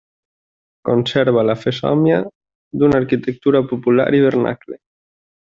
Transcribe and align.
Conserva 0.89 1.43
la 1.49 1.55
fesomia 1.65 2.17
d'una 2.81 2.99
arquitectura 3.03 3.65
popular 3.75 4.11
i 4.21 4.27
vernacle. 4.29 4.83